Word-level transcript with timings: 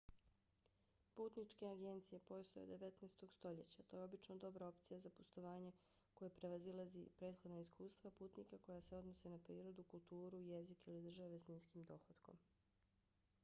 putničke 1.17 1.65
agencije 1.71 2.19
postoje 2.29 2.63
od 2.63 2.69
19. 2.71 3.27
stoljeća. 3.33 3.83
to 3.91 3.99
je 3.99 4.03
obično 4.03 4.37
dobra 4.45 4.67
opcija 4.67 4.99
za 5.03 5.11
putovanje 5.19 5.73
koje 6.13 6.31
prevazilazi 6.39 7.05
prethodna 7.19 7.59
iskustva 7.65 8.11
putnika 8.17 8.61
koja 8.65 8.81
se 8.89 8.97
odnose 9.03 9.33
na 9.35 9.39
prirodu 9.47 9.87
kulturu 9.93 10.43
jezik 10.47 10.87
ili 10.87 11.01
države 11.11 11.39
s 11.39 11.47
niskim 11.47 11.85
dohotkom 11.93 12.45